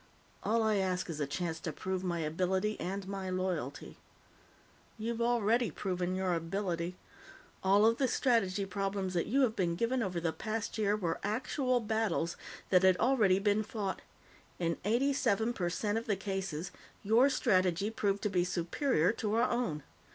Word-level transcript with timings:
"All 0.41 0.63
I 0.63 0.77
ask 0.77 1.11
is 1.11 1.19
a 1.19 1.27
chance 1.27 1.59
to 1.59 1.71
prove 1.71 2.03
my 2.03 2.21
ability 2.21 2.75
and 2.79 3.07
my 3.07 3.29
loyalty." 3.29 3.97
"You've 4.97 5.21
already 5.21 5.69
proven 5.69 6.15
your 6.15 6.33
ability. 6.33 6.95
All 7.63 7.85
of 7.85 7.99
the 7.99 8.07
strategy 8.07 8.65
problems 8.65 9.13
that 9.13 9.27
you 9.27 9.41
have 9.41 9.55
been 9.55 9.75
given 9.75 10.01
over 10.01 10.19
the 10.19 10.33
past 10.33 10.79
year 10.79 10.95
were 10.97 11.19
actual 11.23 11.79
battles 11.81 12.35
that 12.71 12.81
had 12.81 12.97
already 12.97 13.37
been 13.37 13.61
fought. 13.61 14.01
In 14.57 14.77
eighty 14.85 15.13
seven 15.13 15.53
per 15.53 15.69
cent 15.69 15.99
of 15.99 16.07
the 16.07 16.15
cases, 16.15 16.71
your 17.03 17.29
strategy 17.29 17.91
proved 17.91 18.23
to 18.23 18.29
be 18.31 18.43
superior 18.43 19.11
to 19.11 19.35
our 19.35 19.47
own. 19.51 19.83